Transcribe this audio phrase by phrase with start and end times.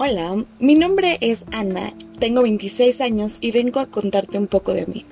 [0.00, 4.86] Hola, mi nombre es Ana, tengo 26 años y vengo a contarte un poco de
[4.86, 5.04] mí.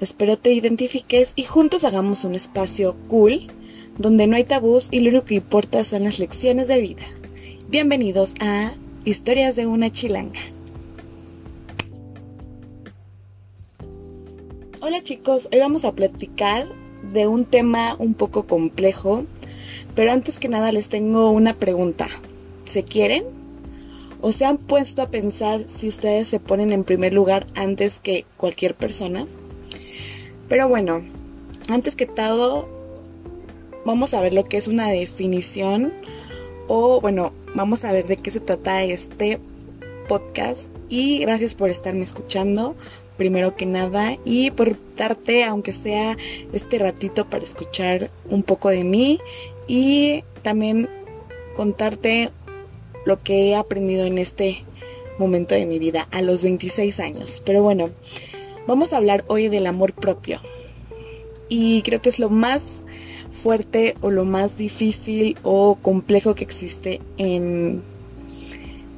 [0.00, 3.46] Espero te identifiques y juntos hagamos un espacio cool
[3.98, 7.04] donde no hay tabús y lo único que importa son las lecciones de vida.
[7.68, 8.72] Bienvenidos a
[9.04, 10.40] Historias de una chilanga.
[14.80, 16.66] Hola chicos, hoy vamos a platicar
[17.12, 19.24] de un tema un poco complejo,
[19.94, 22.08] pero antes que nada les tengo una pregunta.
[22.64, 23.35] ¿Se quieren?
[24.20, 28.24] ¿O se han puesto a pensar si ustedes se ponen en primer lugar antes que
[28.36, 29.26] cualquier persona?
[30.48, 31.04] Pero bueno,
[31.68, 32.68] antes que todo,
[33.84, 35.92] vamos a ver lo que es una definición
[36.68, 39.38] o bueno, vamos a ver de qué se trata este
[40.08, 42.76] podcast y gracias por estarme escuchando
[43.16, 46.16] primero que nada y por darte aunque sea
[46.52, 49.20] este ratito para escuchar un poco de mí
[49.66, 50.88] y también
[51.54, 52.30] contarte
[53.06, 54.64] lo que he aprendido en este
[55.18, 57.42] momento de mi vida a los 26 años.
[57.46, 57.88] Pero bueno,
[58.66, 60.40] vamos a hablar hoy del amor propio.
[61.48, 62.82] Y creo que es lo más
[63.42, 67.82] fuerte o lo más difícil o complejo que existe en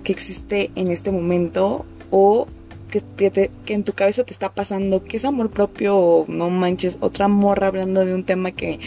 [0.04, 2.46] que existe en este momento o
[2.90, 7.28] que, que, en tu cabeza te está pasando que es amor propio no manches otra
[7.28, 8.78] morra hablando de un tema que,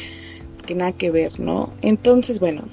[0.66, 1.72] que nada que ver, ¿no?
[1.83, 2.64] Entonces, bueno,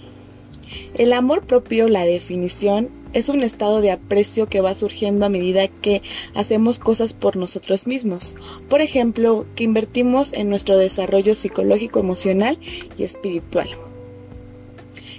[0.94, 5.68] el amor propio, la definición, es un estado de aprecio que va surgiendo a medida
[5.68, 6.02] que
[6.34, 8.36] hacemos cosas por nosotros mismos.
[8.68, 12.58] Por ejemplo, que invertimos en nuestro desarrollo psicológico, emocional
[12.98, 13.68] y espiritual.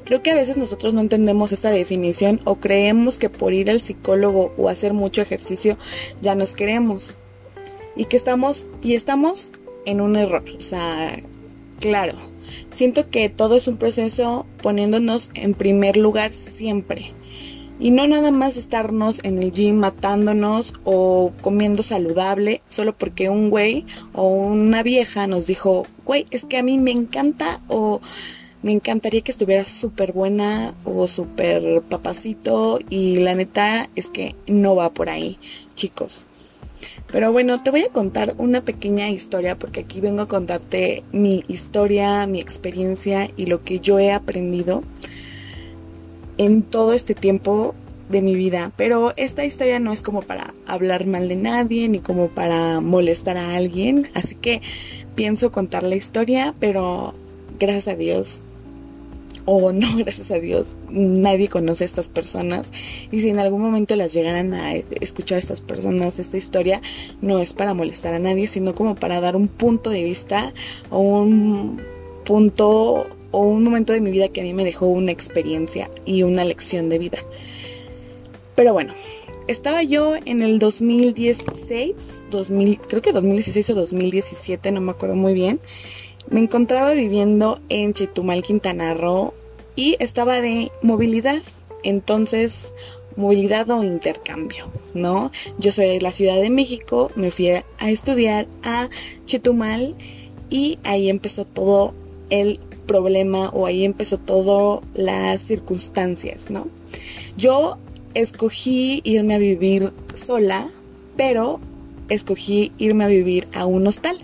[0.05, 3.81] Creo que a veces nosotros no entendemos esta definición o creemos que por ir al
[3.81, 5.77] psicólogo o hacer mucho ejercicio
[6.21, 7.17] ya nos queremos.
[7.95, 9.51] Y que estamos y estamos
[9.85, 11.21] en un error, o sea,
[11.79, 12.15] claro
[12.71, 17.13] Siento que todo es un proceso poniéndonos en primer lugar siempre.
[17.79, 23.49] Y no nada más estarnos en el gym matándonos o comiendo saludable solo porque un
[23.49, 28.01] güey o una vieja nos dijo, güey, es que a mí me encanta o
[28.61, 34.75] me encantaría que estuviera súper buena o súper papacito y la neta es que no
[34.75, 35.39] va por ahí,
[35.75, 36.27] chicos.
[37.11, 41.43] Pero bueno, te voy a contar una pequeña historia porque aquí vengo a contarte mi
[41.47, 44.83] historia, mi experiencia y lo que yo he aprendido
[46.37, 47.73] en todo este tiempo
[48.09, 48.71] de mi vida.
[48.75, 53.37] Pero esta historia no es como para hablar mal de nadie ni como para molestar
[53.37, 54.09] a alguien.
[54.13, 54.61] Así que
[55.15, 57.15] pienso contar la historia, pero
[57.59, 58.41] gracias a Dios
[59.51, 62.71] o no, gracias a Dios, nadie conoce a estas personas.
[63.11, 66.81] Y si en algún momento las llegaran a escuchar a estas personas esta historia,
[67.21, 70.53] no es para molestar a nadie, sino como para dar un punto de vista
[70.91, 71.81] o un
[72.25, 76.21] punto o un momento de mi vida que a mí me dejó una experiencia y
[76.21, 77.19] una lección de vida.
[78.55, 78.93] Pero bueno,
[79.47, 81.95] estaba yo en el 2016,
[82.29, 85.59] 2000, creo que 2016 o 2017, no me acuerdo muy bien.
[86.29, 89.33] Me encontraba viviendo en Chetumal, Quintana Roo,
[89.79, 91.41] y estaba de movilidad.
[91.83, 92.73] Entonces,
[93.15, 95.31] movilidad o intercambio, ¿no?
[95.57, 98.89] Yo soy de la Ciudad de México, me fui a estudiar a
[99.25, 99.95] Chetumal
[100.49, 101.93] y ahí empezó todo
[102.29, 106.67] el problema o ahí empezó todo las circunstancias, ¿no?
[107.37, 107.77] Yo
[108.15, 110.71] escogí irme a vivir sola,
[111.15, 111.61] pero
[112.09, 114.17] escogí irme a vivir a un hostal.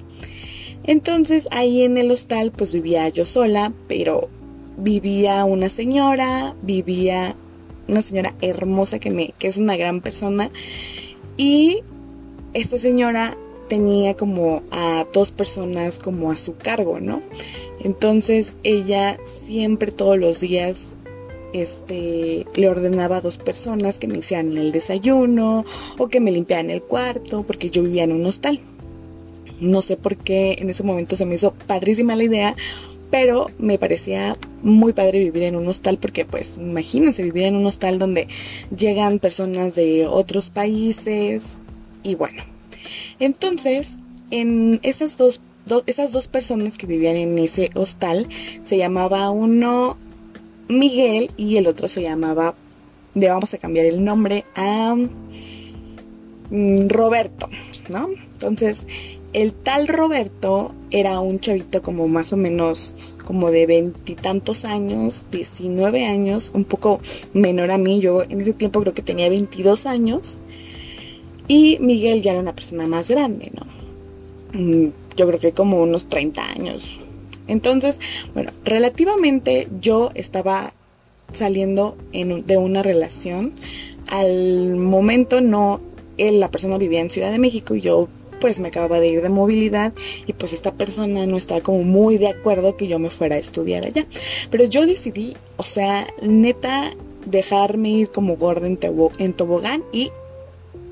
[0.83, 4.27] Entonces ahí en el hostal pues vivía yo sola, pero
[4.77, 7.35] vivía una señora, vivía
[7.87, 10.51] una señora hermosa que, me, que es una gran persona
[11.37, 11.81] y
[12.53, 13.37] esta señora
[13.67, 17.21] tenía como a dos personas como a su cargo, ¿no?
[17.83, 20.95] Entonces ella siempre todos los días
[21.53, 25.65] este, le ordenaba a dos personas que me hicieran el desayuno
[25.97, 28.59] o que me limpiaran el cuarto porque yo vivía en un hostal.
[29.59, 32.55] No sé por qué en ese momento se me hizo padrísima la idea
[33.15, 37.66] pero me parecía muy padre vivir en un hostal porque pues imagínense vivir en un
[37.66, 38.28] hostal donde
[38.75, 41.53] llegan personas de otros países
[42.03, 42.43] y bueno.
[43.22, 43.95] Entonces,
[44.31, 45.40] en esas dos,
[45.85, 48.28] esas dos personas que vivían en ese hostal
[48.66, 49.95] se llamaba uno
[50.67, 52.53] Miguel y el otro se llamaba,
[53.13, 54.93] le vamos a cambiar el nombre a
[56.49, 57.47] mm, Roberto,
[57.87, 58.09] ¿no?
[58.09, 58.85] Entonces,
[59.35, 62.96] el tal Roberto era un chavito como más o menos
[63.26, 67.02] como de veintitantos años, 19 años, un poco
[67.34, 67.99] menor a mí.
[67.99, 70.37] Yo en ese tiempo creo que tenía 22 años.
[71.49, 74.58] Y Miguel ya era una persona más grande, ¿no?
[74.58, 76.97] Mm, yo creo que como unos 30 años.
[77.49, 77.99] Entonces,
[78.34, 80.72] bueno, relativamente yo estaba
[81.34, 83.52] saliendo de una relación
[84.08, 85.81] al momento no,
[86.17, 88.08] él, la persona vivía en Ciudad de México y yo
[88.45, 89.91] pues me acababa de ir de movilidad
[90.27, 93.39] y pues esta persona no estaba como muy de acuerdo que yo me fuera a
[93.39, 94.05] estudiar allá.
[94.51, 96.93] Pero yo decidí, o sea, neta,
[97.25, 98.77] dejarme ir como gorda en,
[99.17, 100.11] en tobogán y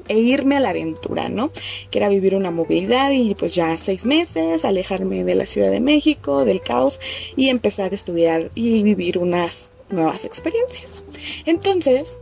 [0.08, 1.52] e irme a la aventura, ¿no?
[1.92, 5.80] Que era vivir una movilidad y pues ya seis meses, alejarme de la Ciudad de
[5.80, 7.00] México, del caos
[7.36, 11.04] y empezar a estudiar y vivir unas nuevas experiencias.
[11.46, 12.18] Entonces,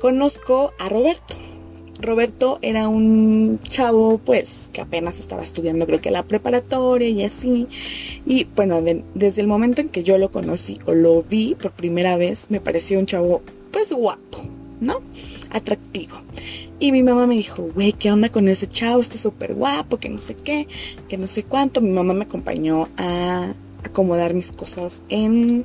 [0.00, 1.34] conozco a Roberto.
[2.02, 7.66] Roberto era un chavo pues que apenas estaba estudiando creo que la preparatoria y así.
[8.26, 8.80] Y bueno,
[9.14, 12.60] desde el momento en que yo lo conocí o lo vi por primera vez, me
[12.60, 14.38] pareció un chavo pues guapo,
[14.80, 15.00] ¿no?
[15.50, 16.16] Atractivo.
[16.78, 19.02] Y mi mamá me dijo, güey, ¿qué onda con ese chavo?
[19.02, 20.66] Está súper guapo, que no sé qué,
[21.08, 21.80] que no sé cuánto.
[21.80, 23.52] Mi mamá me acompañó a
[23.84, 25.64] acomodar mis cosas en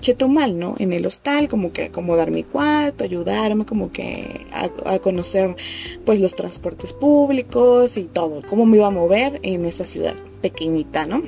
[0.00, 0.76] Chetumal, ¿no?
[0.78, 5.56] En el hostal, como que acomodar mi cuarto, ayudarme, como que a, conocer
[6.04, 11.06] pues los transportes públicos y todo, cómo me iba a mover en esa ciudad pequeñita,
[11.06, 11.22] ¿no?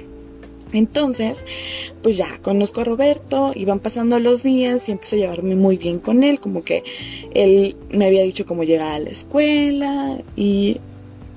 [0.73, 1.45] Entonces,
[2.03, 5.99] pues ya conozco a Roberto, iban pasando los días y empecé a llevarme muy bien
[5.99, 6.85] con él, como que
[7.33, 10.79] él me había dicho cómo llegar a la escuela y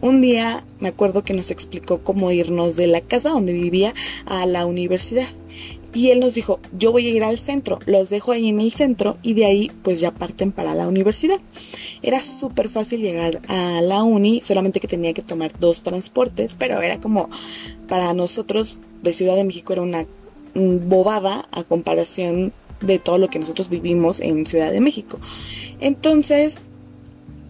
[0.01, 3.93] un día me acuerdo que nos explicó cómo irnos de la casa donde vivía
[4.25, 5.27] a la universidad.
[5.93, 8.71] Y él nos dijo, yo voy a ir al centro, los dejo ahí en el
[8.71, 11.39] centro y de ahí pues ya parten para la universidad.
[12.01, 16.81] Era súper fácil llegar a la uni, solamente que tenía que tomar dos transportes, pero
[16.81, 17.29] era como
[17.89, 20.05] para nosotros de Ciudad de México era una
[20.53, 25.19] bobada a comparación de todo lo que nosotros vivimos en Ciudad de México.
[25.79, 26.67] Entonces,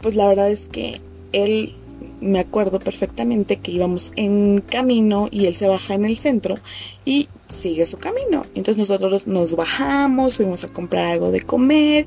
[0.01, 0.99] pues la verdad es que
[1.31, 1.75] él
[2.21, 6.59] me acuerdo perfectamente que íbamos en camino y él se baja en el centro
[7.03, 8.45] y sigue su camino.
[8.55, 12.05] Entonces nosotros nos bajamos, fuimos a comprar algo de comer,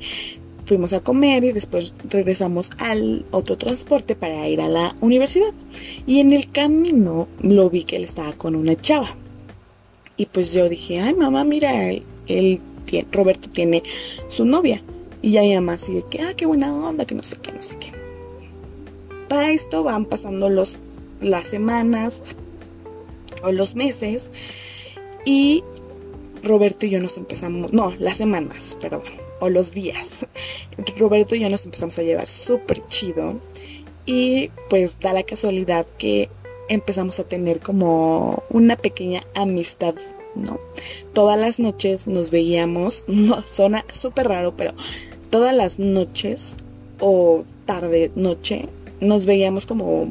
[0.65, 5.53] fuimos a comer y después regresamos al otro transporte para ir a la universidad.
[6.07, 9.17] Y en el camino lo vi que él estaba con una chava.
[10.17, 11.91] Y pues yo dije, ay mamá, mira,
[12.29, 12.61] él,
[13.11, 13.83] Roberto tiene
[14.29, 14.81] su novia.
[15.23, 17.51] Y ya mi mamá así de que, ah, qué buena onda, que no sé qué,
[17.51, 18.04] no sé qué.
[19.29, 20.77] Para esto van pasando los,
[21.21, 22.21] las semanas
[23.43, 24.25] o los meses
[25.25, 25.63] y
[26.43, 29.03] Roberto y yo nos empezamos, no, las semanas, perdón,
[29.41, 30.27] o los días.
[30.99, 33.41] Roberto y yo nos empezamos a llevar súper chido
[34.07, 36.29] y pues da la casualidad que
[36.69, 39.95] empezamos a tener como una pequeña amistad,
[40.35, 40.59] ¿no?
[41.13, 44.75] Todas las noches nos veíamos, no, suena súper raro, pero
[45.31, 46.55] todas las noches
[47.01, 48.69] o tarde, noche,
[49.01, 50.09] nos veíamos como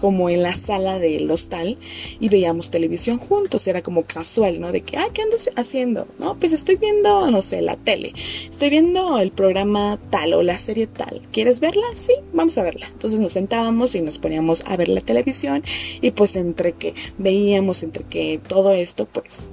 [0.00, 1.76] como en la sala del hostal
[2.18, 4.72] y veíamos televisión juntos, era como casual, ¿no?
[4.72, 6.08] De que, ay, ¿qué andas haciendo?
[6.18, 8.14] No, pues estoy viendo, no sé, la tele,
[8.50, 11.86] estoy viendo el programa tal o la serie tal, ¿quieres verla?
[11.94, 12.88] Sí, vamos a verla.
[12.90, 15.62] Entonces nos sentábamos y nos poníamos a ver la televisión
[16.00, 19.50] y pues entre que veíamos, entre que todo esto, pues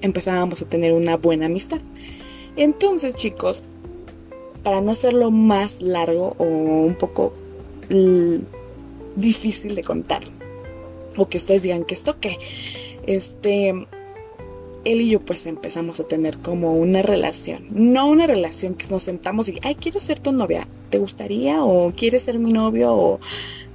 [0.00, 1.80] empezábamos a tener una buena amistad.
[2.56, 3.62] Entonces, chicos,
[4.62, 7.32] para no hacerlo más largo o un poco
[9.16, 10.22] difícil de contar.
[11.16, 12.38] O que ustedes digan que esto qué.
[13.06, 13.74] Este,
[14.84, 17.66] él y yo pues empezamos a tener como una relación.
[17.70, 20.66] No una relación que nos sentamos y, ay, quiero ser tu novia.
[20.90, 21.62] ¿Te gustaría?
[21.64, 22.94] ¿O quieres ser mi novio?
[22.94, 23.20] O,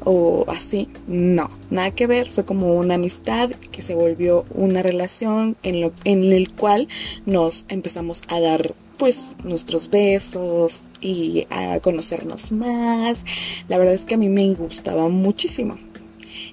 [0.03, 0.89] o así.
[1.07, 2.31] No, nada que ver.
[2.31, 6.87] Fue como una amistad que se volvió una relación en, lo, en el cual
[7.25, 13.23] nos empezamos a dar pues nuestros besos y a conocernos más.
[13.67, 15.77] La verdad es que a mí me gustaba muchísimo.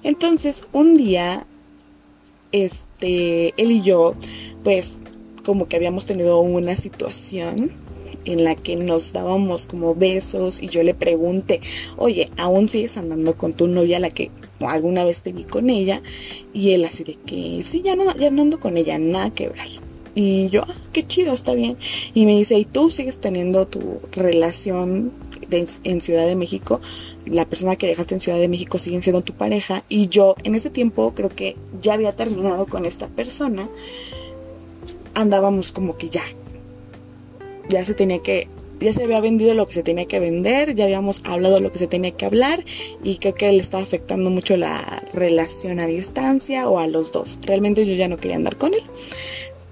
[0.03, 1.45] Entonces, un día,
[2.51, 4.15] este, él y yo,
[4.63, 4.97] pues,
[5.45, 7.71] como que habíamos tenido una situación
[8.25, 11.61] en la que nos dábamos como besos y yo le pregunté,
[11.97, 16.01] oye, ¿aún sigues andando con tu novia la que alguna vez te vi con ella?
[16.53, 19.49] Y él así de que, sí, ya no, ya no ando con ella, nada que
[19.49, 19.82] ver.
[20.15, 21.77] Y yo, ah, qué chido, está bien.
[22.13, 25.11] Y me dice, ¿y tú sigues teniendo tu relación
[25.49, 26.81] en Ciudad de México?
[27.25, 29.83] La persona que dejaste en Ciudad de México sigue siendo tu pareja.
[29.89, 33.67] Y yo en ese tiempo creo que ya había terminado con esta persona.
[35.15, 36.23] Andábamos como que ya.
[37.69, 38.47] Ya se tenía que
[38.83, 41.79] ya se había vendido lo que se tenía que vender, ya habíamos hablado lo que
[41.79, 42.65] se tenía que hablar
[43.01, 47.39] y creo que le estaba afectando mucho la relación a distancia o a los dos.
[47.43, 48.83] Realmente yo ya no quería andar con él.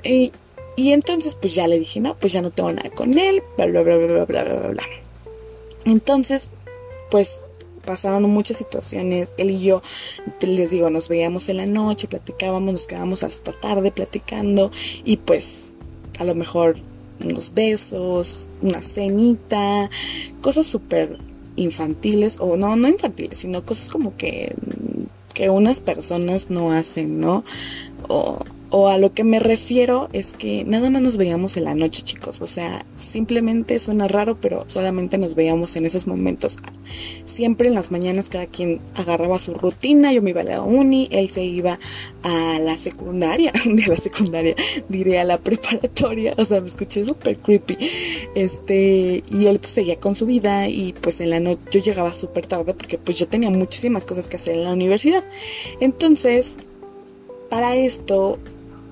[0.04, 0.32] Y,
[0.78, 3.82] entonces pues ya le dije, no, pues ya no tengo nada con él, bla, bla,
[3.82, 4.84] bla, bla, bla, bla, bla,
[5.86, 6.50] Entonces,
[7.12, 7.40] pues
[7.86, 9.30] pasaron muchas situaciones.
[9.38, 9.82] Él y yo,
[10.42, 14.72] les digo, nos veíamos en la noche, platicábamos, nos quedábamos hasta tarde platicando
[15.04, 15.74] y pues
[16.20, 16.78] a lo mejor
[17.24, 19.90] unos besos, una cenita,
[20.42, 21.18] cosas súper
[21.56, 24.56] infantiles, o no, no infantiles, sino cosas como que,
[25.34, 27.44] que unas personas no hacen, ¿no?
[28.08, 28.40] O,
[28.74, 32.04] o a lo que me refiero es que nada más nos veíamos en la noche,
[32.04, 32.40] chicos.
[32.40, 36.58] O sea, simplemente suena raro, pero solamente nos veíamos en esos momentos.
[37.26, 40.14] Siempre en las mañanas cada quien agarraba su rutina.
[40.14, 41.80] Yo me iba a la uni, él se iba
[42.24, 44.56] a la secundaria, de la secundaria,
[44.88, 46.34] diré a la preparatoria.
[46.38, 47.78] O sea, me escuché súper creepy.
[48.36, 52.14] Este, y él pues seguía con su vida y pues en la noche yo llegaba
[52.14, 55.26] súper tarde porque pues yo tenía muchísimas cosas que hacer en la universidad.
[55.82, 56.56] Entonces,
[57.50, 58.40] para esto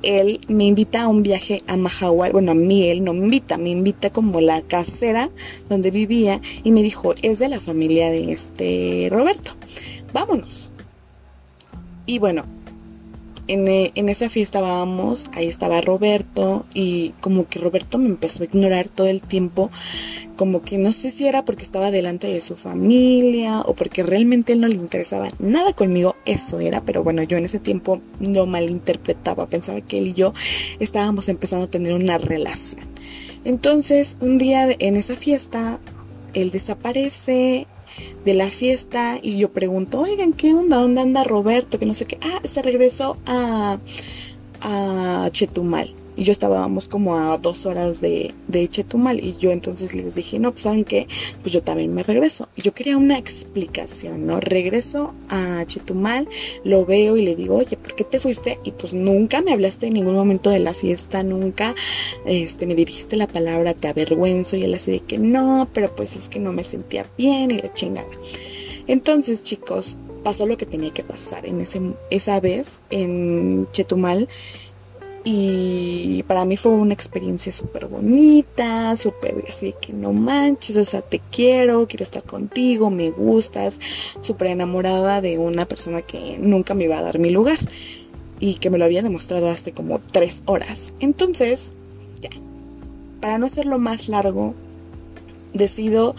[0.03, 3.57] él me invita a un viaje a Mahahual, bueno, a mí él no me invita,
[3.57, 5.29] me invita como la casera
[5.69, 9.51] donde vivía y me dijo, es de la familia de este Roberto,
[10.13, 10.71] vámonos.
[12.05, 12.45] Y bueno,
[13.49, 18.43] en, eh, en, esa fiesta vamos, ahí estaba Roberto y como que Roberto me empezó
[18.43, 19.71] a ignorar todo el tiempo,
[20.35, 24.53] como que no sé si era porque estaba delante de su familia o porque realmente
[24.53, 28.45] él no le interesaba nada conmigo, eso era, pero bueno, yo en ese tiempo no
[28.45, 30.33] malinterpretaba, pensaba que él y yo
[30.79, 32.87] estábamos empezando a tener una relación.
[33.45, 35.79] Entonces, un día en esa fiesta,
[36.33, 37.67] él desaparece,
[38.25, 40.77] de la fiesta y yo pregunto, oigan, ¿qué onda?
[40.77, 41.79] ¿Dónde anda Roberto?
[41.79, 42.17] Que no sé qué.
[42.21, 43.79] Ah, se regresó a,
[44.61, 45.93] a Chetumal.
[46.19, 49.23] Y yo estábamos como a dos horas de, de Chetumal.
[49.23, 51.07] Y yo entonces les dije, no, pues saben qué,
[51.41, 52.49] pues yo también me regreso.
[52.57, 54.41] Y yo quería una explicación, ¿no?
[54.41, 56.27] Regreso a Chetumal,
[56.65, 58.59] lo veo y le digo, oye, ¿por qué te fuiste?
[58.65, 61.73] Y pues nunca me hablaste en ningún momento de la fiesta, nunca
[62.25, 64.57] este, me dirigiste la palabra, te avergüenzo.
[64.57, 67.59] Y él así de que no, pero pues es que no me sentía bien y
[67.59, 68.09] la chingada.
[68.87, 74.27] Entonces, chicos, pasó lo que tenía que pasar en ese, esa vez en Chetumal
[75.23, 81.01] y para mí fue una experiencia súper bonita, súper así que no manches, o sea,
[81.01, 83.79] te quiero, quiero estar contigo, me gustas,
[84.21, 87.59] súper enamorada de una persona que nunca me iba a dar mi lugar
[88.39, 90.93] y que me lo había demostrado hace como tres horas.
[90.99, 91.73] Entonces,
[92.21, 92.29] ya,
[93.19, 94.53] para no hacerlo más largo,
[95.53, 96.15] decido,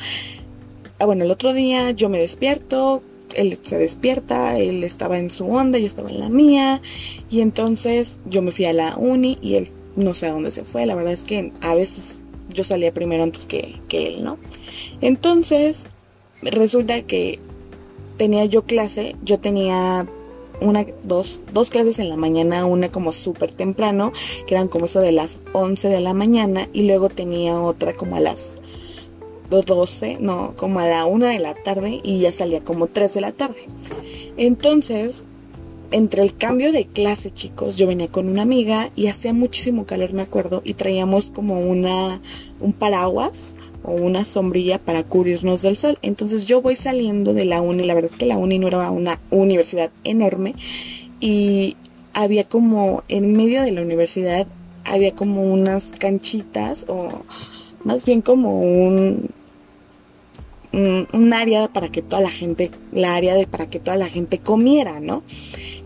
[0.98, 3.02] ah, bueno, el otro día yo me despierto,
[3.34, 6.82] él se despierta, él estaba en su onda, yo estaba en la mía,
[7.30, 10.64] y entonces yo me fui a la uni y él no sé a dónde se
[10.64, 12.20] fue, la verdad es que a veces
[12.52, 14.38] yo salía primero antes que, que él, ¿no?
[15.00, 15.86] Entonces,
[16.42, 17.38] resulta que
[18.16, 20.06] tenía yo clase, yo tenía
[20.60, 24.12] una, dos, dos clases en la mañana, una como súper temprano,
[24.46, 28.16] que eran como eso de las 11 de la mañana, y luego tenía otra como
[28.16, 28.59] a las
[29.50, 33.20] 12, no, como a la 1 de la tarde y ya salía como 3 de
[33.20, 33.66] la tarde.
[34.36, 35.24] Entonces,
[35.90, 40.12] entre el cambio de clase, chicos, yo venía con una amiga y hacía muchísimo calor,
[40.12, 42.20] me acuerdo, y traíamos como una
[42.60, 45.98] un paraguas o una sombrilla para cubrirnos del sol.
[46.02, 48.90] Entonces yo voy saliendo de la uni, la verdad es que la uni no era
[48.90, 50.54] una universidad enorme
[51.18, 51.76] y
[52.12, 54.46] había como en medio de la universidad
[54.84, 57.22] había como unas canchitas o
[57.84, 59.30] más bien como un
[60.72, 64.38] un, área para que toda la gente, la área de para que toda la gente
[64.38, 65.22] comiera, ¿no?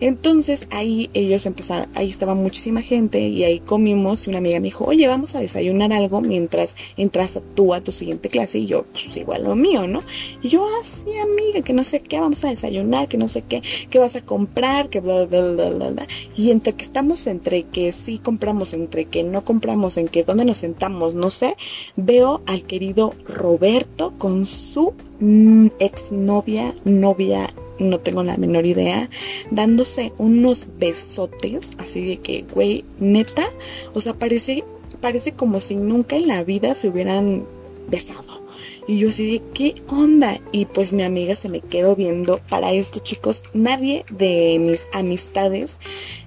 [0.05, 4.67] Entonces ahí ellos empezaron, ahí estaba muchísima gente y ahí comimos y una amiga me
[4.67, 8.85] dijo, oye, vamos a desayunar algo mientras entras tú a tu siguiente clase y yo,
[8.93, 10.03] pues igual lo mío, ¿no?
[10.43, 13.45] Y yo, ah, sí, amiga, que no sé qué, vamos a desayunar, que no sé
[13.49, 16.07] qué, qué vas a comprar, que bla, bla, bla, bla, bla.
[16.37, 20.45] Y entre que estamos entre que sí compramos, entre que no compramos, en que dónde
[20.45, 21.57] nos sentamos, no sé,
[21.97, 29.11] veo al querido Roberto con su mm, exnovia, novia, no tengo la menor idea,
[29.51, 33.51] dándose unos besotes, así de que, güey, neta,
[33.95, 34.65] o sea, parece,
[35.01, 37.45] parece como si nunca en la vida se hubieran
[37.89, 38.45] besado.
[38.87, 40.41] Y yo así de, ¿qué onda?
[40.53, 42.41] Y pues mi amiga se me quedó viendo.
[42.51, 45.79] Para esto, chicos, nadie de mis amistades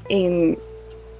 [0.09, 0.57] en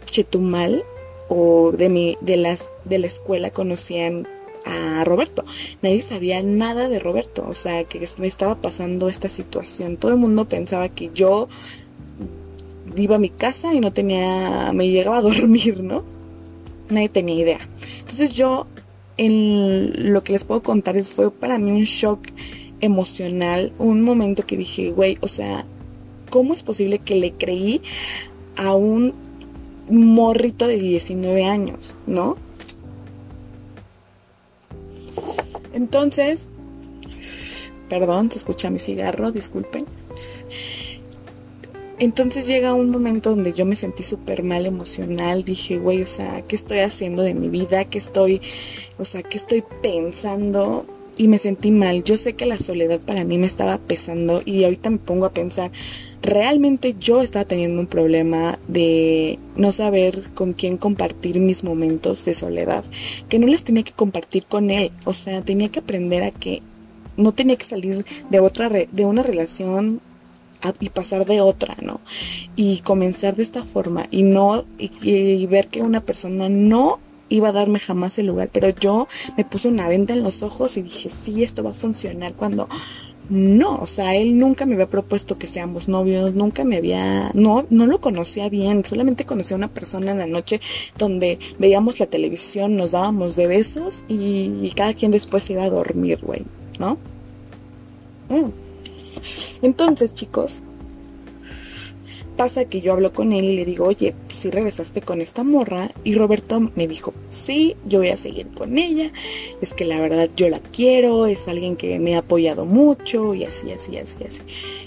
[0.06, 0.84] Chetumal
[1.30, 4.28] o de mi, de las, de la escuela conocían
[4.68, 5.46] a Roberto.
[5.82, 9.98] Nadie sabía nada de Roberto, o sea, que me estaba pasando esta situación.
[9.98, 11.48] Todo el mundo pensaba que yo
[12.96, 16.04] iba a mi casa y no tenía, me llegaba a dormir, ¿no?
[16.90, 17.60] Nadie tenía idea.
[18.00, 18.68] Entonces yo,
[19.18, 22.20] en lo que les puedo contar fue para mí un shock
[22.80, 25.66] emocional, un momento que dije, güey, o sea,
[26.30, 27.82] ¿cómo es posible que le creí
[28.56, 29.14] a un
[29.90, 32.38] morrito de 19 años, ¿no?
[35.78, 36.48] Entonces,
[37.88, 39.86] perdón, se escucha mi cigarro, disculpen.
[42.00, 46.42] Entonces llega un momento donde yo me sentí súper mal emocional, dije, güey, o sea,
[46.48, 47.86] ¿qué estoy haciendo de mi vida?
[47.86, 48.42] ¿Qué estoy,
[48.98, 50.88] o sea, qué estoy pensando?
[51.16, 52.04] Y me sentí mal.
[52.04, 55.32] Yo sé que la soledad para mí me estaba pesando y ahorita me pongo a
[55.32, 55.72] pensar,
[56.22, 62.34] realmente yo estaba teniendo un problema de no saber con quién compartir mis momentos de
[62.34, 62.84] soledad,
[63.30, 66.62] que no les tenía que compartir con él, o sea, tenía que aprender a que
[67.18, 70.02] no tenía que salir de otra de una relación
[70.80, 72.02] y pasar de otra, ¿no?
[72.56, 77.54] Y comenzar de esta forma y no y, ver que una persona no iba a
[77.54, 81.10] darme jamás el lugar, pero yo me puse una venda en los ojos y dije,
[81.10, 82.70] sí, esto va a funcionar cuando
[83.30, 87.66] no, o sea, él nunca me había propuesto que seamos novios, nunca me había, no,
[87.70, 90.62] no lo conocía bien, solamente conocía a una persona en la noche
[90.98, 96.20] donde veíamos la televisión, nos dábamos de besos y, cada quien después iba a dormir,
[96.22, 96.44] güey,
[96.80, 96.98] ¿no?
[98.30, 98.52] Mm.
[99.62, 100.62] Entonces, chicos,
[102.38, 105.92] pasa que yo hablo con él y le digo, oye, si regresaste con esta morra.
[106.04, 109.12] Y Roberto me dijo, sí, yo voy a seguir con ella.
[109.62, 113.44] Es que la verdad yo la quiero, es alguien que me ha apoyado mucho y
[113.44, 114.42] así, así, así, así.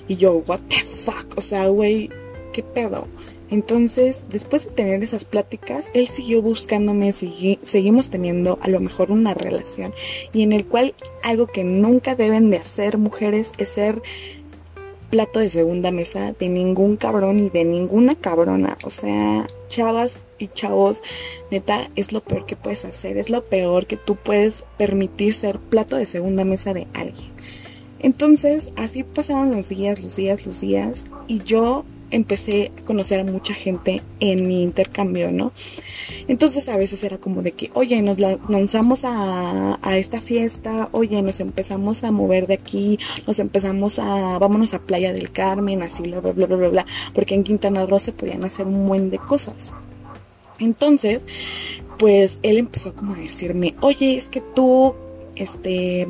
[0.08, 2.08] Y yo, what the fuck, o sea, güey,
[2.52, 3.06] ¿qué pedo?
[3.50, 9.34] Entonces, después de tener esas pláticas, él siguió buscándome, seguimos teniendo a lo mejor una
[9.34, 9.92] relación
[10.32, 14.02] y en el cual algo que nunca deben de hacer mujeres es ser
[15.10, 18.78] plato de segunda mesa de ningún cabrón y de ninguna cabrona.
[18.84, 21.02] O sea, chavas y chavos,
[21.50, 23.18] neta, es lo peor que puedes hacer.
[23.18, 27.30] Es lo peor que tú puedes permitir ser plato de segunda mesa de alguien.
[27.98, 31.04] Entonces, así pasaron los días, los días, los días.
[31.26, 35.52] Y yo empecé a conocer a mucha gente en mi intercambio, ¿no?
[36.28, 41.40] Entonces a veces era como de que, oye, nos lanzamos a, esta fiesta, oye, nos
[41.40, 46.20] empezamos a mover de aquí, nos empezamos a, vámonos a Playa del Carmen, así, bla,
[46.20, 49.72] bla, bla, bla, bla, porque en Quintana Roo se podían hacer un buen de cosas.
[50.58, 51.24] Entonces,
[51.98, 54.94] pues él empezó como a decirme, oye, es que tú,
[55.36, 56.06] este,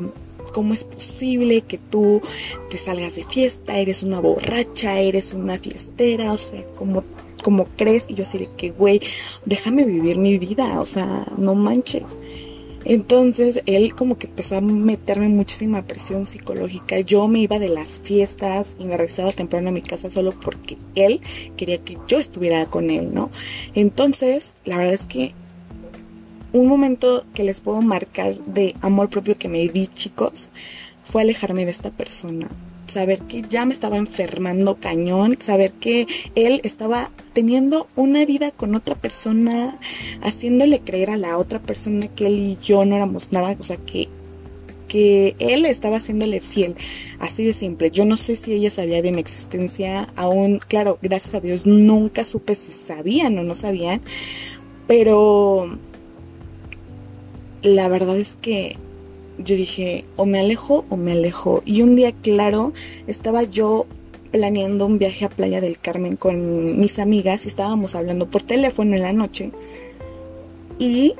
[0.53, 2.21] ¿Cómo es posible que tú
[2.69, 3.77] te salgas de fiesta?
[3.77, 7.03] Eres una borracha, eres una fiestera, o sea, ¿cómo,
[7.43, 8.09] cómo crees?
[8.09, 9.01] Y yo así de que, güey,
[9.45, 12.03] déjame vivir mi vida, o sea, no manches.
[12.83, 16.99] Entonces él como que empezó a meterme muchísima presión psicológica.
[16.99, 20.77] Yo me iba de las fiestas y me regresaba temprano a mi casa solo porque
[20.95, 21.21] él
[21.57, 23.29] quería que yo estuviera con él, ¿no?
[23.75, 25.33] Entonces, la verdad es que
[26.53, 30.49] un momento que les puedo marcar de amor propio que me di, chicos,
[31.05, 32.47] fue alejarme de esta persona.
[32.87, 38.75] Saber que ya me estaba enfermando cañón, saber que él estaba teniendo una vida con
[38.75, 39.79] otra persona,
[40.21, 43.77] haciéndole creer a la otra persona que él y yo no éramos nada, o sea,
[43.77, 44.09] que
[44.91, 46.75] que él estaba haciéndole fiel,
[47.17, 47.91] así de simple.
[47.91, 52.25] Yo no sé si ella sabía de mi existencia, aún, claro, gracias a Dios, nunca
[52.25, 54.01] supe si sabían o no sabían,
[54.87, 55.77] pero
[57.61, 58.77] la verdad es que
[59.37, 61.63] yo dije, o me alejo o me alejo.
[61.65, 62.73] Y un día, claro,
[63.07, 63.85] estaba yo
[64.31, 68.95] planeando un viaje a Playa del Carmen con mis amigas y estábamos hablando por teléfono
[68.95, 69.51] en la noche.
[70.79, 71.15] Y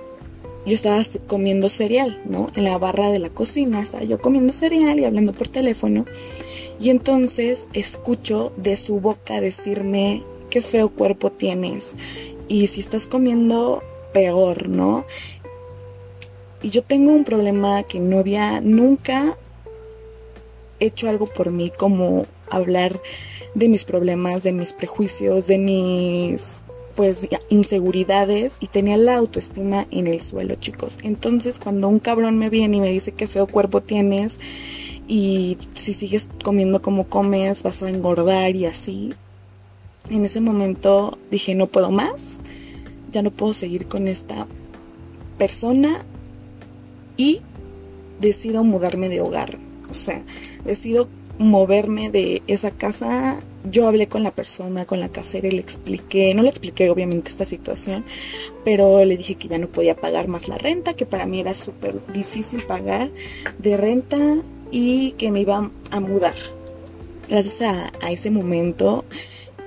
[0.65, 2.51] yo estaba comiendo cereal, ¿no?
[2.55, 6.05] En la barra de la cocina estaba yo comiendo cereal y hablando por teléfono.
[6.79, 11.93] Y entonces escucho de su boca decirme, qué feo cuerpo tienes.
[12.47, 13.81] Y si estás comiendo,
[14.13, 15.05] peor, ¿no?
[16.61, 19.37] Y yo tengo un problema que no había nunca
[20.79, 22.99] hecho algo por mí como hablar
[23.55, 26.61] de mis problemas, de mis prejuicios, de mis
[26.95, 30.97] pues inseguridades y tenía la autoestima en el suelo, chicos.
[31.03, 34.39] Entonces, cuando un cabrón me viene y me dice qué feo cuerpo tienes
[35.07, 39.13] y si sigues comiendo como comes vas a engordar y así,
[40.09, 42.39] en ese momento dije, no puedo más,
[43.11, 44.47] ya no puedo seguir con esta
[45.37, 46.05] persona
[47.21, 47.39] y
[48.19, 49.59] decido mudarme de hogar.
[49.91, 50.23] O sea,
[50.65, 51.07] decido
[51.37, 53.41] moverme de esa casa.
[53.69, 57.29] Yo hablé con la persona, con la casera y le expliqué, no le expliqué obviamente
[57.29, 58.03] esta situación,
[58.65, 61.53] pero le dije que ya no podía pagar más la renta, que para mí era
[61.53, 63.11] súper difícil pagar
[63.59, 64.17] de renta
[64.71, 66.35] y que me iba a mudar.
[67.29, 69.05] Gracias a, a ese momento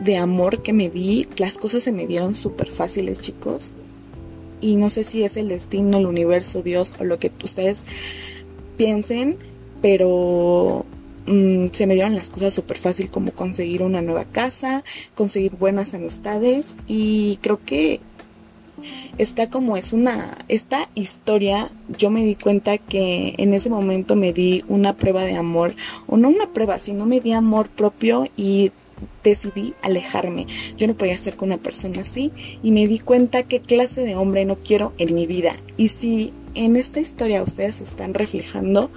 [0.01, 3.71] de amor que me di, las cosas se me dieron súper fáciles, chicos
[4.65, 7.81] y no sé si es el destino, el universo, Dios o lo que ustedes
[8.79, 9.37] piensen,
[9.83, 10.87] pero
[11.27, 14.83] mm, se me dieron las cosas súper fácil como conseguir una nueva casa,
[15.15, 18.01] conseguir buenas amistades y creo que
[19.19, 24.33] está como es una esta historia yo me di cuenta que en ese momento me
[24.33, 25.75] di una prueba de amor
[26.07, 28.73] o no una prueba sino me di amor propio y
[29.23, 30.47] decidí alejarme.
[30.77, 34.17] Yo no podía estar con una persona así y me di cuenta qué clase de
[34.17, 35.57] hombre no quiero en mi vida.
[35.77, 38.91] Y si en esta historia ustedes se están reflejando,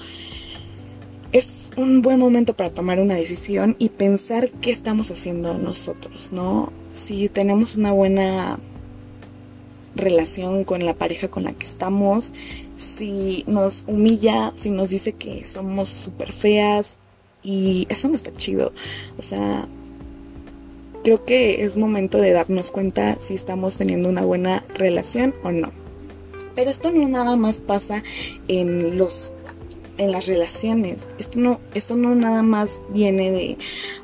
[1.32, 6.72] es un buen momento para tomar una decisión y pensar qué estamos haciendo nosotros, ¿no?
[6.96, 8.60] Si tenemos una buena
[9.96, 12.32] relación con la pareja con la que estamos,
[12.78, 16.98] si nos humilla, si nos dice que somos súper feas
[17.44, 18.74] y eso no está chido.
[19.18, 19.68] O sea,
[21.08, 25.72] creo que es momento de darnos cuenta si estamos teniendo una buena relación o no.
[26.54, 28.04] Pero esto no nada más pasa
[28.50, 29.32] en los
[29.98, 31.08] en las relaciones.
[31.18, 33.58] Esto no, esto no nada más viene de,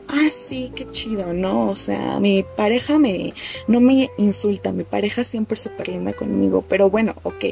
[0.07, 1.71] ah, sí, qué chido, ¿no?
[1.71, 3.33] O sea, mi pareja me,
[3.67, 7.47] no me insulta, mi pareja siempre es súper linda conmigo, pero bueno, ok,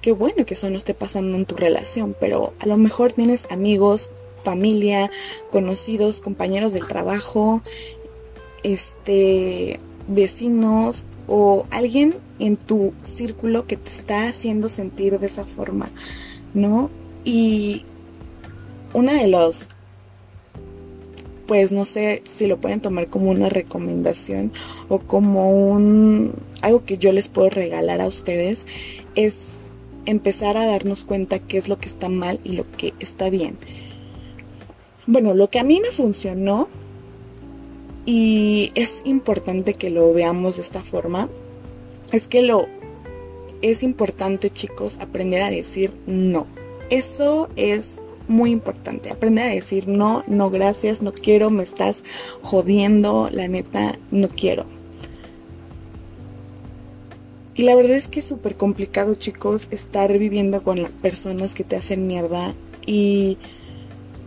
[0.00, 3.44] qué bueno que eso no esté pasando en tu relación, pero a lo mejor tienes
[3.50, 4.08] amigos,
[4.46, 5.10] familia,
[5.50, 7.62] conocidos, compañeros del trabajo,
[8.66, 15.88] este, vecinos o alguien en tu círculo que te está haciendo sentir de esa forma,
[16.52, 16.90] ¿no?
[17.24, 17.84] Y
[18.92, 19.68] una de los,
[21.46, 24.52] pues no sé si lo pueden tomar como una recomendación
[24.88, 28.66] o como un, algo que yo les puedo regalar a ustedes,
[29.14, 29.58] es
[30.06, 33.58] empezar a darnos cuenta qué es lo que está mal y lo que está bien.
[35.06, 36.68] Bueno, lo que a mí me funcionó
[38.06, 41.28] y es importante que lo veamos de esta forma,
[42.12, 42.66] es que lo
[43.62, 46.46] es importante, chicos, aprender a decir no.
[46.88, 49.10] Eso es muy importante.
[49.10, 52.02] Aprender a decir no, no gracias, no quiero, me estás
[52.42, 54.66] jodiendo, la neta, no quiero.
[57.54, 61.64] Y la verdad es que es súper complicado, chicos, estar viviendo con las personas que
[61.64, 62.54] te hacen mierda.
[62.84, 63.38] Y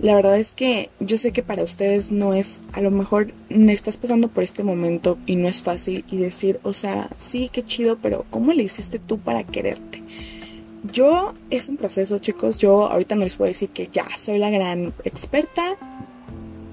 [0.01, 3.73] la verdad es que yo sé que para ustedes no es, a lo mejor me
[3.73, 7.65] estás pasando por este momento y no es fácil y decir, o sea, sí, qué
[7.65, 10.01] chido, pero ¿cómo le hiciste tú para quererte?
[10.93, 12.57] Yo es un proceso, chicos.
[12.57, 15.77] Yo ahorita no les puedo decir que ya soy la gran experta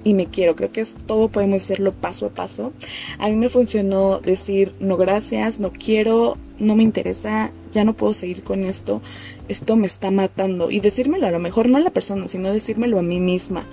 [0.07, 0.55] y me quiero.
[0.55, 2.73] Creo que es todo podemos hacerlo paso a paso.
[3.19, 8.15] A mí me funcionó decir no gracias, no quiero, no me interesa, ya no puedo
[8.15, 9.03] seguir con esto.
[9.49, 13.01] Esto me está matando y decírmelo a lo mejor no a la persona, sino decírmelo
[13.01, 13.67] a mí misma.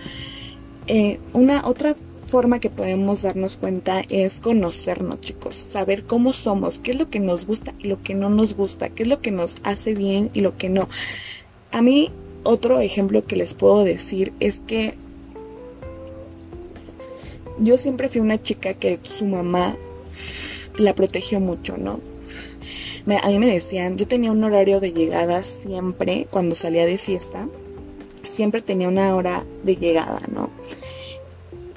[0.87, 6.91] Eh, una otra forma que podemos darnos cuenta es conocernos, chicos, saber cómo somos, qué
[6.93, 9.29] es lo que nos gusta y lo que no nos gusta, qué es lo que
[9.29, 10.89] nos hace bien y lo que no.
[11.71, 12.09] A mí,
[12.41, 14.95] otro ejemplo que les puedo decir es que
[17.59, 19.75] yo siempre fui una chica que su mamá
[20.77, 21.99] la protegió mucho, ¿no?
[23.21, 27.47] a mí me decían, yo tenía un horario de llegada siempre cuando salía de fiesta,
[28.27, 30.49] siempre tenía una hora de llegada, ¿no?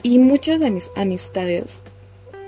[0.03, 1.83] Y muchas de mis amistades,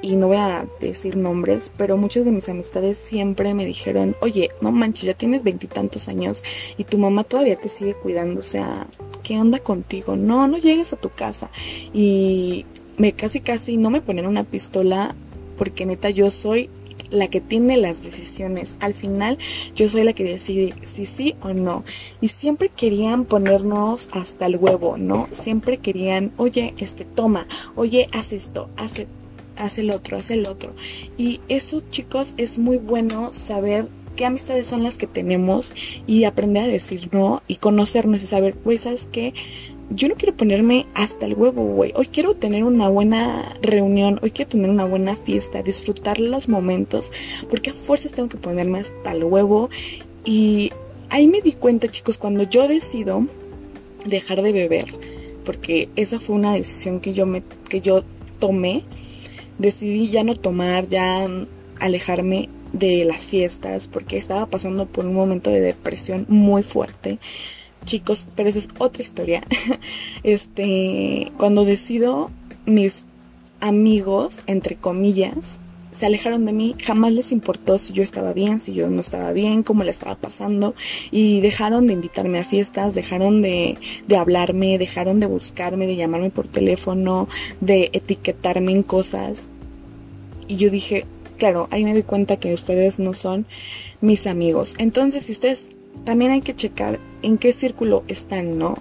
[0.00, 4.50] y no voy a decir nombres, pero muchas de mis amistades siempre me dijeron, oye,
[4.60, 6.44] no manches, ya tienes veintitantos años
[6.76, 8.86] y tu mamá todavía te sigue cuidando, o sea,
[9.24, 10.14] ¿qué onda contigo?
[10.14, 11.50] No, no llegues a tu casa.
[11.92, 12.64] Y
[12.98, 15.14] me casi casi no me ponen una pistola
[15.56, 16.68] porque neta yo soy
[17.10, 18.76] la que tiene las decisiones.
[18.80, 19.38] Al final
[19.74, 21.84] yo soy la que decide si sí o no.
[22.20, 25.28] Y siempre querían ponernos hasta el huevo, ¿no?
[25.32, 28.94] Siempre querían, oye, este, toma, oye, haz esto, haz,
[29.56, 30.74] haz el otro, haz el otro.
[31.16, 35.72] Y eso, chicos, es muy bueno saber qué amistades son las que tenemos
[36.06, 39.32] y aprender a decir no y conocernos y saber, pues, ¿sabes qué?
[39.90, 41.92] Yo no quiero ponerme hasta el huevo, güey.
[41.96, 47.10] Hoy quiero tener una buena reunión, hoy quiero tener una buena fiesta, disfrutar los momentos,
[47.48, 49.70] porque a fuerzas tengo que ponerme hasta el huevo.
[50.24, 50.72] Y
[51.10, 53.26] ahí me di cuenta, chicos, cuando yo decido
[54.04, 54.94] dejar de beber,
[55.44, 58.04] porque esa fue una decisión que yo me que yo
[58.38, 58.84] tomé,
[59.58, 61.26] decidí ya no tomar, ya
[61.80, 67.18] alejarme de las fiestas porque estaba pasando por un momento de depresión muy fuerte
[67.84, 69.42] chicos, pero eso es otra historia.
[70.22, 72.30] este, cuando decido,
[72.66, 73.04] mis
[73.60, 75.58] amigos, entre comillas,
[75.92, 79.32] se alejaron de mí, jamás les importó si yo estaba bien, si yo no estaba
[79.32, 80.74] bien, cómo le estaba pasando,
[81.10, 86.30] y dejaron de invitarme a fiestas, dejaron de, de hablarme, dejaron de buscarme, de llamarme
[86.30, 87.28] por teléfono,
[87.60, 89.48] de etiquetarme en cosas.
[90.46, 91.04] Y yo dije,
[91.36, 93.46] claro, ahí me doy cuenta que ustedes no son
[94.00, 94.74] mis amigos.
[94.78, 95.70] Entonces, si ustedes
[96.04, 98.78] también hay que checar en qué círculo están, ¿no?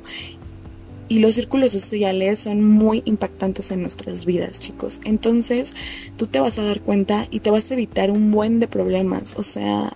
[1.09, 4.99] Y los círculos sociales son muy impactantes en nuestras vidas, chicos.
[5.05, 5.73] Entonces,
[6.17, 9.35] tú te vas a dar cuenta y te vas a evitar un buen de problemas.
[9.37, 9.95] O sea,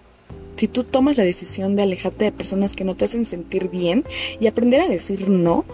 [0.55, 4.05] si tú tomas la decisión de alejarte de personas que no te hacen sentir bien
[4.39, 5.65] y aprender a decir no,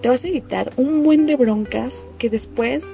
[0.00, 2.84] te vas a evitar un buen de broncas que después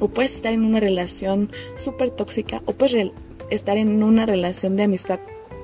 [0.00, 3.12] O puedes estar en una relación súper tóxica o puedes
[3.50, 5.20] estar en una relación de amistad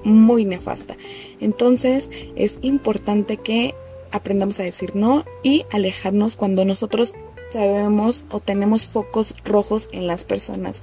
[0.08, 0.96] muy nefasta.
[1.40, 3.74] Entonces es importante que
[4.10, 7.14] aprendamos a decir no y alejarnos cuando nosotros
[7.50, 10.82] sabemos o tenemos focos rojos en las personas.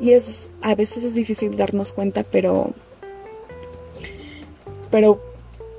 [0.00, 2.72] Y es a veces es difícil darnos cuenta, pero
[4.90, 5.20] pero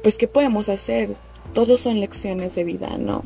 [0.03, 1.15] pues qué podemos hacer?
[1.53, 3.23] Todos son lecciones de vida, ¿no?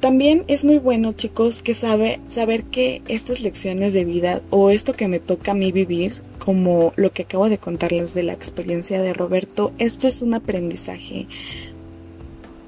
[0.00, 4.94] También es muy bueno, chicos, que sabe, saber que estas lecciones de vida o esto
[4.94, 9.02] que me toca a mí vivir, como lo que acabo de contarles de la experiencia
[9.02, 11.26] de Roberto, esto es un aprendizaje.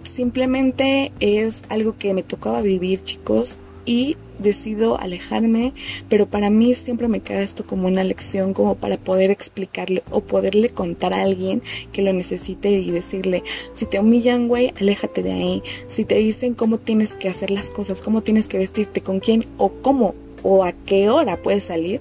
[0.02, 5.74] Simplemente es algo que me tocaba vivir, chicos, y decido alejarme,
[6.08, 10.22] pero para mí siempre me queda esto como una lección, como para poder explicarle o
[10.22, 11.62] poderle contar a alguien
[11.92, 15.62] que lo necesite y decirle, si te humillan, güey, aléjate de ahí.
[15.86, 19.44] Si te dicen cómo tienes que hacer las cosas, cómo tienes que vestirte, con quién
[19.56, 22.00] o cómo o a qué hora puedes salir,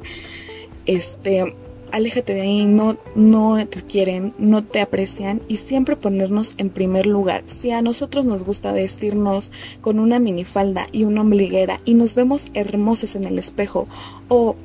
[0.87, 1.53] este,
[1.91, 7.05] aléjate de ahí, no, no te quieren, no te aprecian y siempre ponernos en primer
[7.05, 7.43] lugar.
[7.47, 12.47] Si a nosotros nos gusta vestirnos con una minifalda y una ombliguera y nos vemos
[12.53, 13.87] hermosos en el espejo,
[14.27, 14.55] o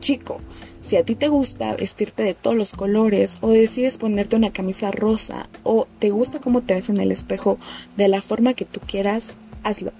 [0.00, 0.40] chico,
[0.82, 4.90] si a ti te gusta vestirte de todos los colores o decides ponerte una camisa
[4.90, 7.58] rosa o te gusta cómo te ves en el espejo
[7.96, 9.92] de la forma que tú quieras, hazlo.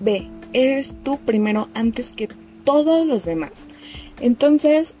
[0.00, 2.28] Ve, eres tú primero antes que
[2.64, 3.68] todos los demás.
[4.20, 4.94] Entonces,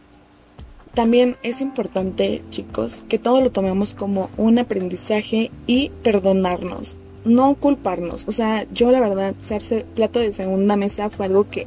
[0.94, 8.24] también es importante, chicos, que todo lo tomemos como un aprendizaje y perdonarnos, no culparnos.
[8.26, 11.66] O sea, yo la verdad, hacerse plato de segunda mesa fue algo que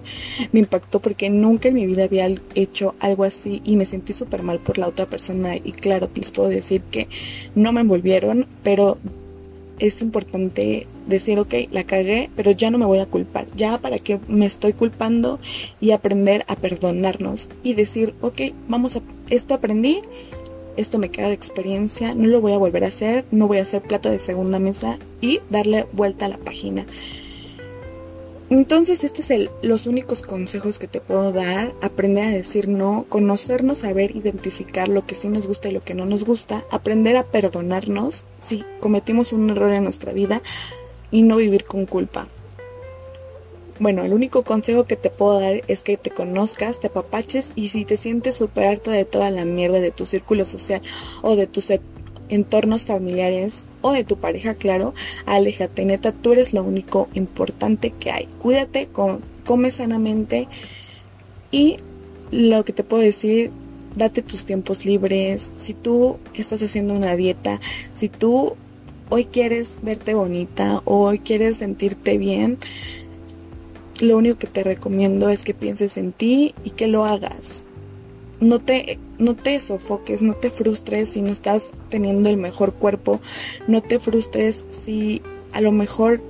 [0.51, 4.43] me impactó porque nunca en mi vida había hecho algo así y me sentí súper
[4.43, 5.55] mal por la otra persona.
[5.55, 7.07] Y claro, les puedo decir que
[7.55, 8.97] no me envolvieron, pero
[9.79, 13.47] es importante decir, ok, la cagué, pero ya no me voy a culpar.
[13.55, 15.39] Ya para qué me estoy culpando
[15.81, 20.01] y aprender a perdonarnos y decir, ok, vamos a, esto aprendí,
[20.77, 23.63] esto me queda de experiencia, no lo voy a volver a hacer, no voy a
[23.63, 26.85] hacer plato de segunda mesa y darle vuelta a la página.
[28.53, 31.73] Entonces, estos son los únicos consejos que te puedo dar.
[31.81, 35.95] Aprender a decir no, conocernos, saber identificar lo que sí nos gusta y lo que
[35.95, 40.43] no nos gusta, aprender a perdonarnos si cometimos un error en nuestra vida
[41.09, 42.27] y no vivir con culpa.
[43.79, 47.69] Bueno, el único consejo que te puedo dar es que te conozcas, te apapaches y
[47.69, 50.83] si te sientes súper harta de toda la mierda de tu círculo social
[51.23, 51.69] o de tus
[52.29, 54.95] entornos familiares o de tu pareja, claro,
[55.27, 58.27] aléjate, neta, tú eres lo único importante que hay.
[58.41, 58.89] Cuídate,
[59.45, 60.47] come sanamente
[61.51, 61.77] y
[62.31, 63.51] lo que te puedo decir,
[63.95, 65.51] date tus tiempos libres.
[65.57, 67.59] Si tú estás haciendo una dieta,
[67.93, 68.55] si tú
[69.09, 72.57] hoy quieres verte bonita o hoy quieres sentirte bien,
[73.99, 77.63] lo único que te recomiendo es que pienses en ti y que lo hagas
[78.43, 83.19] no te, no te sofoques, no te frustres si no estás teniendo el mejor cuerpo,
[83.67, 85.21] no te frustres si
[85.51, 86.21] a lo mejor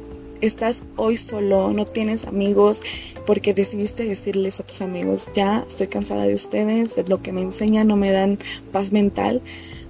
[0.41, 2.81] estás hoy solo, no tienes amigos,
[3.25, 7.41] porque decidiste decirles a tus amigos, ya estoy cansada de ustedes, de lo que me
[7.41, 8.39] enseñan no me dan
[8.71, 9.41] paz mental,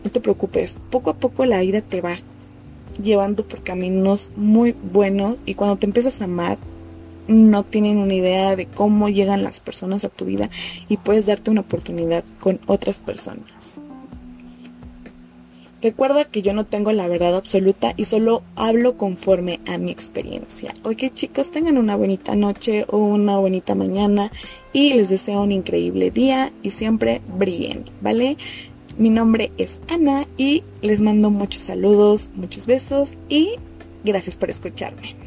[0.04, 2.20] no te preocupes, poco a poco la vida te va
[3.02, 6.60] llevando por caminos muy buenos y cuando te empiezas a amar,
[7.28, 10.50] no tienen una idea de cómo llegan las personas a tu vida
[10.90, 13.74] y puedes darte una oportunidad con otras personas.
[15.84, 20.74] Recuerda que yo no tengo la verdad absoluta y solo hablo conforme a mi experiencia.
[20.84, 24.32] Ok chicos, tengan una bonita noche o una bonita mañana
[24.72, 28.38] y les deseo un increíble día y siempre brillen, ¿vale?
[28.98, 33.56] Mi nombre es Ana y les mando muchos saludos, muchos besos y
[34.06, 35.23] gracias por escucharme.